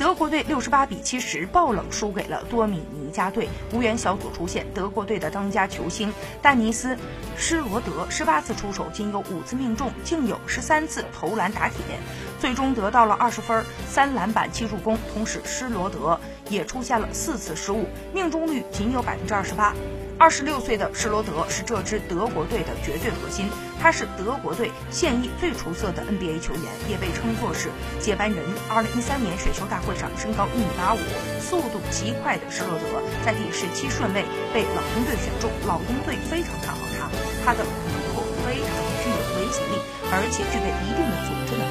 [0.00, 3.50] 德国队六十八比七十爆冷输给了多米尼加队。
[3.74, 6.96] 无缘小组出线，德国队的当家球星丹尼斯·
[7.36, 11.76] 施罗德十八次出手仅有五次命中，竟有十三次投篮打铁，
[12.40, 14.96] 最终得到了二十分、三篮板、七助攻。
[15.12, 19.74] 同时，施罗德也出现了四次失误，命中率仅有百分之二十八。
[20.20, 23.48] 二十六岁的施罗德是这支德国队的绝对核心，
[23.80, 28.44] 他是德国队现役最出色的 NBA 球员，也被称作是接班人。
[28.68, 30.98] 二零一三年选秀大会上，身高一米八五、
[31.40, 34.22] 速度极快的施罗德在第十七顺位
[34.52, 37.08] 被老鹰队选中，老鹰队非常看好他，
[37.42, 37.72] 他的突
[38.12, 38.68] 破非常
[39.00, 39.80] 具有威胁力，
[40.12, 41.69] 而且具备一定的组织能力。